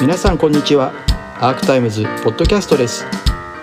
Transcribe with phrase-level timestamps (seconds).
[0.00, 0.92] 皆さんこんにちは。
[1.40, 3.06] アークタイムズポッドキャストです。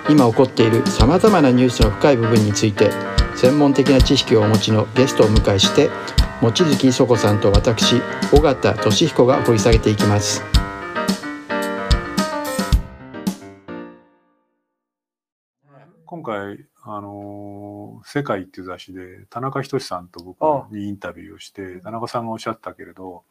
[0.09, 2.89] 今起こっているさまざまなニュースの深い部分について
[3.35, 5.89] 専門的な知識をお持ちのゲストをお迎えして
[6.41, 8.01] 望月磯子さんと私
[8.33, 10.43] 尾形俊彦が掘り下げていきます。
[16.05, 17.71] 今回、あのー
[18.03, 20.41] 世界っていう雑誌で田中仁さんと僕
[20.73, 23.23] にインタビューをして田中さんがおっしゃったけれど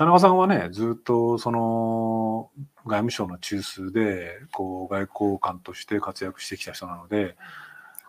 [0.00, 2.50] 田中さんはねずっとその
[2.86, 7.36] 外務省の中枢でこう外交官として活躍してきた人なので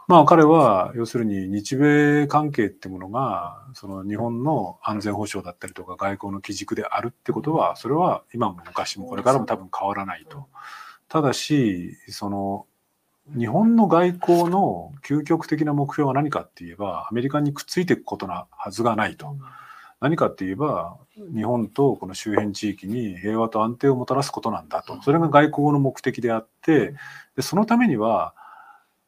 [0.07, 10.47] まあ彼は要するに日米関係ってものがその日本の安全保障だったりとか外交の基軸であるってことはそれは今も昔もこれからも多分変わらないと。
[11.09, 12.67] ただしその
[13.37, 19.35] 日本の外交の究極的な目標は何かって言えばアメリカにくっついていくことなはずがないと。
[20.01, 24.99] 何かって言えば日本とこの周辺地域に平和と安定をもたらすことなんだと。
[25.03, 26.95] それが外交の目的であって
[27.35, 28.33] でそのためには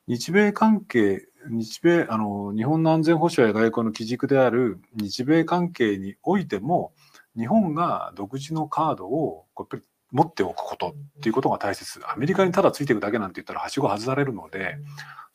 [0.08, 6.94] 日米関係日米あの日本の安全保障や外交の基軸である日米関係においても
[7.36, 12.00] 日本が独自のカードをこうやっぱり持っておくことっていうことが大切。
[12.08, 14.78] アメリカにただついていくだけなんて言ったらはしご外されるので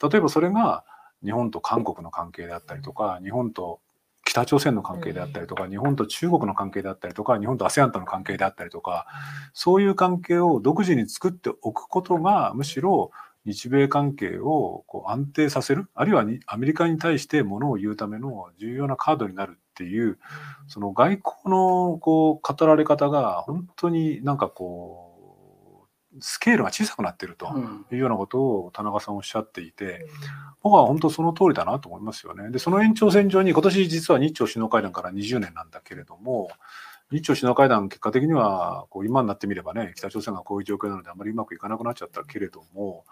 [0.00, 0.84] 例えばそれが
[1.25, 3.81] 日本と韓国の関係であったりとか日本と
[4.29, 9.07] 北朝鮮の関係であったりとか日本と中国の関係であったりとか日本と ASEAN との関係であったりとか
[9.55, 13.11] そういう関係を独自に作っておくことがむしろ
[13.47, 20.19] 日米関係をこう安定させるあるいはにアメリカに対してものを言うための重要なカードになるっていう
[20.67, 25.08] その外交のこう語られ方が本当になんかこう
[26.21, 27.49] スケールが小さくなっていると
[27.93, 30.07] いうようなことを田中さんおっしゃっていて、
[30.63, 32.51] 僕は本当その通りだなと思いますよね。
[32.51, 36.51] でその延長線上に今年実は日朝首脳会談から20年なんだけれども
[37.11, 43.05] 日朝首脳会談結果的にはこう今になってみればね北朝鮮がこういう状況なのであまりうまくいかなくなっちゃったけれども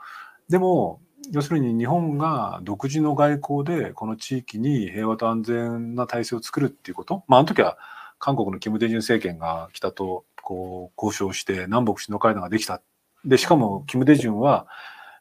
[0.48, 1.00] でも
[1.32, 7.78] 要するに日本が独自の外交でこの地域に平和と安全な体制を作るっていうことまああの時は
[8.18, 12.80] 韓国の金大中政権が北とこう交渉して南北首脳会談ができた
[13.26, 14.66] でしかも金大中は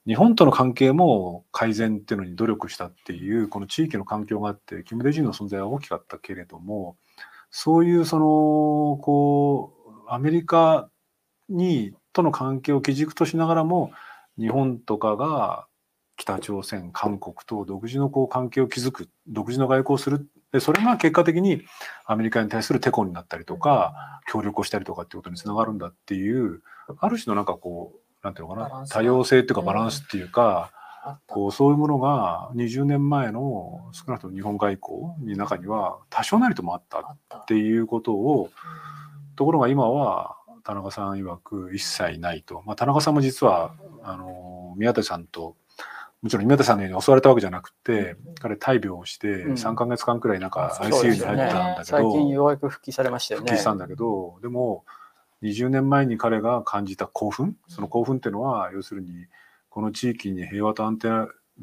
[0.07, 6.95] 日本との関係も改善っていうのに努力したっていうこの地域の環境があって金大中の存在は大きかったけれども
[7.49, 8.25] そういうその
[9.01, 9.73] こ
[10.07, 10.89] うアメリカ
[11.49, 13.91] にとの関係を基軸としながらも
[14.37, 15.65] 日本とかが
[16.15, 21.63] 北朝鮮韓国と独自のこう関係を築く独自の外交をするでそれが結果的に
[22.05, 26.61] アメリカに対するテコになったりとか協力をしたりとかっていうことにつながるんだっていう
[26.99, 30.71] ある種のなんかこうなんていうのかな多様性っていうかバランスっていうか、
[31.27, 38.49] こうそういうものが20年前の少なくとも日本外交に中には多少なりともあったっていうことを
[39.35, 45.55] ところが今は田中さん曰く一切ないと、まあ、田中さんも実はあの宮田さんと
[46.25, 53.43] もちろん宮田さんのように襲われたわけじゃなくて、彼大病をして3か月間くらいなんか ICU に入ったんだけど、最近ようやく復帰されましたよね。
[53.43, 54.85] 復帰したんだけどでも
[55.43, 59.27] 20年前に彼が感じた興奮その興奮っていうのは要するに
[59.69, 61.09] この地域に平和と安定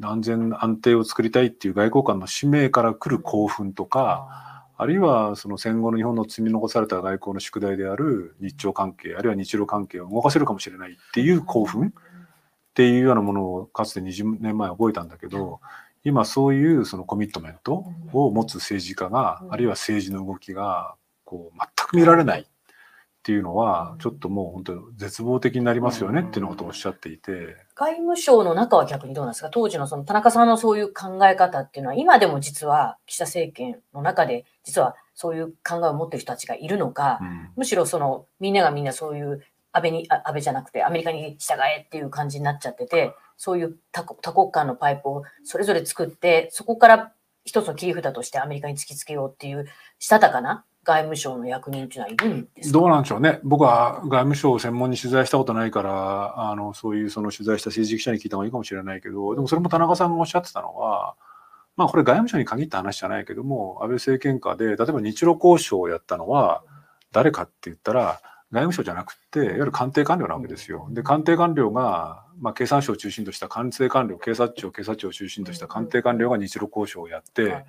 [0.01, 11.93] 安全安定を作りたいっていう外交官の使命から来る興奮とか、あるいはその戦後の日本の積み残された外交の宿題である日朝関係あるいは日露関係を動かせるかもしれないっていう興奮
[12.73, 15.59] っていうようなものをかつて20年前覚えたんだけど
[16.03, 22.45] 今そういうそのコミットメントを持つ政治家があるいは政治の動きがこう全く見られないっ
[23.21, 27.55] ていうのはちょっともう本当に絶望的になりますよねっていうのことをおっしゃっていて。
[27.75, 29.49] 外務省の中は逆にどうなんですか？
[29.49, 37.49] 当時のその田中さんのそういう考え方っていうのは今でも実は岸田政権の中で実はそういう考えを持ってる人たちがいるのか、うん。
[37.55, 39.41] むしろそのみんながみんなそういう
[39.73, 47.11] 安倍にあ安倍じゃなくてアメリカに従えっていう感じになっちゃっててそういう多国間のパイプをそれぞれ作ってそこから
[47.43, 49.67] 一つの切り札としてアメリカに突きつけようっていう
[49.99, 53.39] したたかな外務省の役人っていうのはいるんですどうなんでしょうね。
[53.43, 61.15] 僕は外務省を専門に取材したことないから、あの、そういうその取材した政治記者に聞いた方がいいかもしれないけど、でもそれも田中さんがおっしゃってたのは、
[61.77, 66.63] まあこれ外務省に限った話じゃないけども、安倍政権下で、例えば日露交渉をやったのは
[67.13, 68.19] 誰かって言ったら、
[68.53, 70.87] 外務省じゃなくて、いわゆる官邸官僚なわけですよ。
[70.91, 77.65] で、官邸官僚が、まあ経産省を中心とした官邸官僚、警察庁、警察庁を中心とした官邸官僚が日露交渉をやって、はい。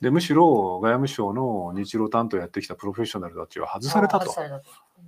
[0.00, 4.32] で、むしろ外務省の日露担当やってきたプロフェッショナルたちは外されたと。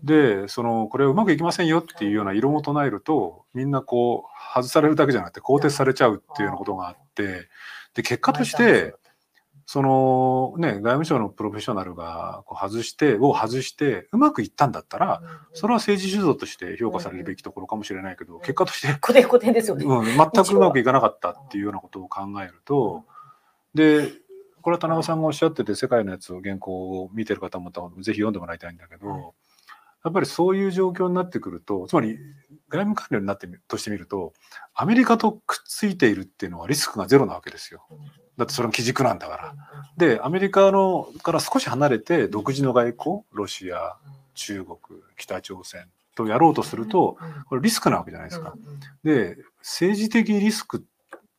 [0.03, 7.49] で、その、これはうまくいきませんよっていうような色を唱えると、みんなこう、外されるだけじゃなくて、更迭されちゃうっていうようなことがあって、
[7.95, 8.95] で、結果として、
[9.73, 15.23] そのね、外務省のプロフェッショナルがこう外して、を外して、うまくいったんだったら、
[15.53, 19.85] それは政治主導として評価されるべきところかもしれないけど、ん結果として、コテコテですよね。
[19.85, 23.05] うん、全くうまくいかなかったっていうようなことを考えると、
[23.73, 24.11] で、
[24.61, 29.23] これは田中さんがおっしゃってて、世界のやつを原稿を見てる方もぜひ読んでもらいたいんだけど、はい
[30.05, 32.19] やっぱりそういう状況になってくると、つまり
[32.69, 34.33] 外務官僚になってとしてみると、
[34.75, 37.87] アメリカとくっついているっていうのはリスクがゼロなわけですよ。
[38.37, 39.55] だってそれが基軸なんだから。
[39.97, 43.97] で、アメリカのから少し離れて独自の外交、ロシア、
[44.35, 44.79] 中国、
[45.17, 48.55] 北朝鮮とやろうとすると、これリスクなわけじゃないですか。
[49.05, 50.85] で、政治的リスク、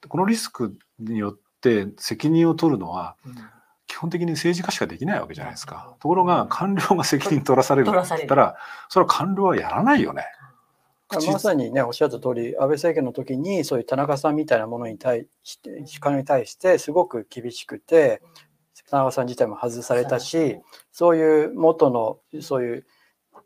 [0.07, 3.15] このリスクによって責任を取るのは、
[4.01, 5.95] 本的に政治家しかできないわけじゃないですか。
[5.99, 8.57] ところが、官僚が責任取らされるって言ったら、
[8.89, 10.25] それは官僚はやらないよね。
[11.27, 18.21] まさにねおっしゃった通り安倍政権の時にそういう田中さんみたいなものに対して官僚に対してすごく厳しくて
[18.89, 20.57] 田中さん自体も外されたし
[20.93, 22.85] そういう元のそういう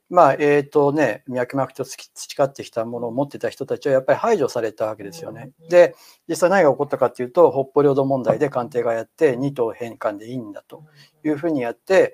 [0.10, 5.52] まあえっ、とね脈々と培ってきたものを持ってた人たちはやっぱり排除されたわけですよね。
[5.69, 5.96] で
[6.28, 10.84] 実際何が起こったかっていうと北方領土問題で官邸がやって二島返還でいいんだと
[11.24, 12.13] いうふうにやって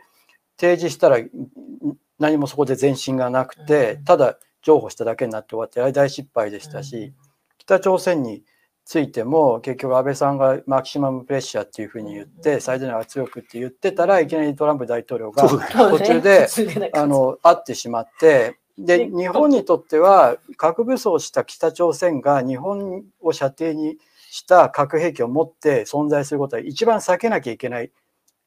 [0.58, 1.18] 提示したら
[2.20, 7.14] 何もそこで前進がなくてただ譲歩しただけになって終わって大失敗でしたし
[7.58, 8.44] 北朝鮮に
[8.86, 16.48] ついても結局安倍さんがマキシマムプレッシャーっていうふうに言って最大の圧力って言ってたらいきなりトランプ大統領が途中で
[16.94, 23.98] あの会ってしまってで日本にとっては核武装した北朝鮮が日本を射程に
[24.32, 27.92] した核兵器を持って存在することは一番避けなきゃいけない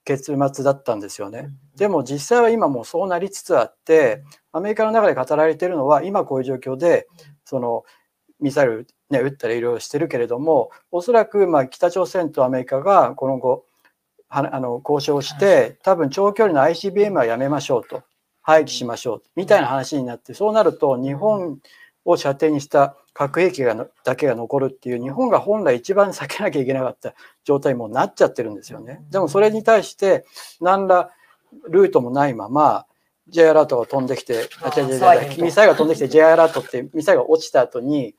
[0.05, 1.51] 結末だったんですよね。
[1.77, 4.23] でも実際は今もうそうなりつつあって
[4.53, 7.07] アメリカの中で語られているのは今こういう状況で
[7.45, 7.85] その
[8.41, 13.67] ミサイル、ね、撃ったりいろいろしてるけれどもおそらくまあ北朝鮮とアメリカがこの後
[14.29, 18.03] あの交渉して多分長距離の ICBM はやめましょうと
[18.43, 21.59] 廃棄しましょうみたいな話になってそうなると日本
[22.05, 27.15] を射程にした核兵器がだけが残るっていう日本が本来一番避けなきゃいけなかった
[27.45, 29.05] 状態にもなっちゃってるんですよね。
[29.11, 30.25] でもそれに対して
[30.61, 31.11] 何ら
[31.69, 32.87] ルートもないまま
[33.29, 38.15] J アラートが飛んできてあ違う違う違うミサイルが飛んできて J アラートってミサイルが落ちた後に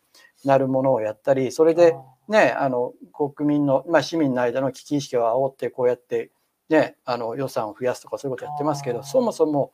[0.45, 1.95] なるものをやったりそれで
[2.27, 6.31] ねあの国民の、まあ、市民の間の危機意識を煽ってこうやって、
[6.69, 9.71] ね、あの予算を増やすとかそういうことやってますけどそもそも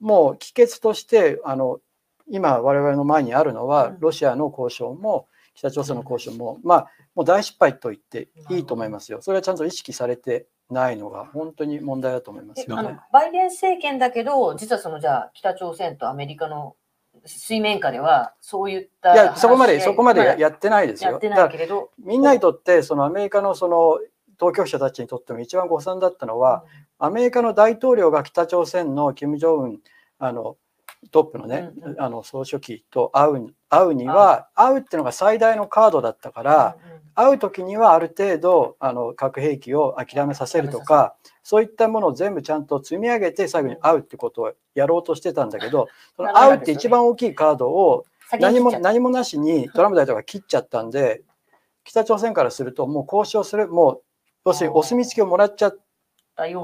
[0.00, 1.80] もう帰結としてあの
[2.28, 9.20] 今我々の前にあるのはロシアの交渉も北朝鮮の交渉もまあもう大失敗と言っていいと思いますよ。
[9.20, 12.98] それはちゃんと意識されてないのが本当に問題だと思いますよね。
[13.12, 16.76] バイデン政権だけど実はそのじゃあ北朝鮮とアメリカの
[17.26, 21.12] 水面下ではそういったいやそこまでそこまでやってないですよ。
[21.12, 23.98] やってないけれどみんなにとってそのアメリカのその
[24.38, 26.64] 当局者たちにとっても一番誤算だったのは、
[26.98, 29.80] アメリカの大統領が北朝鮮の金正恩
[30.18, 30.56] あの
[31.10, 32.00] トップのね、うんうん。
[32.00, 36.76] あの総書記と会う会うには会うっていうのが最大のカードだったから、
[37.20, 48.04] 会う時にはある程度あの核兵器を諦めさせるとかそういったものを全部ちゃんと積み上げて最後に会うってことをやろうとしてたんだけど その会うって一番大きいカードを
[48.38, 51.22] 何も何もなしにトランプ大統領が切っちゃったんで
[51.84, 54.02] 北朝鮮からするともう交渉するもう
[54.46, 55.78] 要するにお墨付きをもらっちゃっ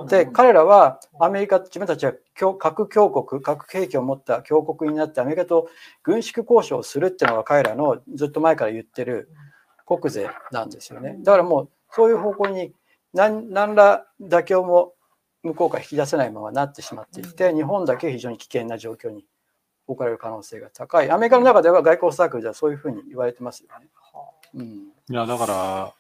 [0.09, 2.15] て彼らはアメリカ自分たちは
[2.59, 5.69] 核強国核兵器を持った強国になってアメリカと
[6.03, 9.29] 軍縮交渉をするっていうのが彼らのずっと前から言ってる
[9.87, 11.17] 国税なんですよね。
[11.21, 12.73] だからもうそういう方向に
[13.15, 14.93] 何何ら妥協も
[15.43, 19.25] 向こうから引き出せないままなってしまっていて日本だけ非常に危険な状況に
[19.87, 21.11] 置かれる可能性が高い。
[21.11, 23.87] アメリカの中では外交サークルではそういうふうに言われてますよね。
[24.55, 24.65] うん、
[25.11, 25.93] いやだから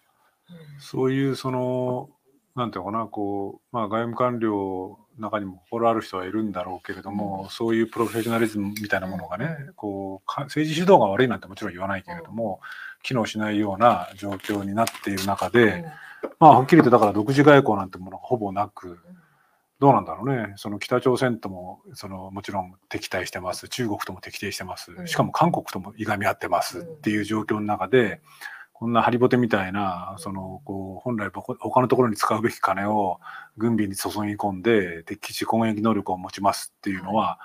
[0.80, 2.10] そういうその
[2.54, 15.84] なんていうのかなこう、まあ、外務官僚の中にも心ある人はいるんだろうけれども、うん、そういうプロフェッショナリズムみたいなものがね、うん、こう政治主導が悪いなんてもちろん言わないけれども、うん、機能しないような状況になっている中で、
[16.40, 18.98] まあはっきり言ってだから独自外交なんてものがほぼなく。
[19.78, 28.22] どうなんだろうね、その北朝鮮ともそのもちろん敵対してます、中国とも敵対してます、しかも韓国ともいがみ合ってますっていう状況の中で、
[28.72, 33.20] こんなハリボテみたいな、そのこう本来他のところに使うべき金を
[33.58, 37.38] 軍備に注ぎ込んで、敵基地攻撃能力を持ちますっていうのは、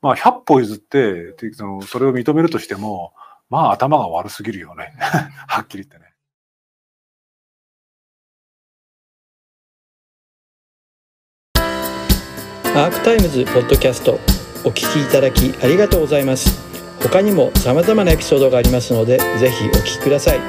[0.00, 3.14] まあ、100歩譲ってその、それを認めるとしても、
[3.50, 4.94] まあ、頭が悪すぎるよね、
[5.46, 6.14] はっきり言ってね。
[12.76, 14.14] アークタイムズポッドキャスト
[14.64, 16.60] お聞きいただきありがとうございます。
[17.00, 20.40] 他にも様々なエピソードがありますのでぜひお聞きください。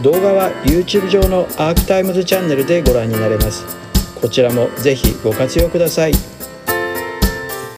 [0.00, 3.64] 動画は YouTube 上のアークタイムズチャンネルでご覧になれます。
[4.20, 6.39] こちらもぜひご活用ください。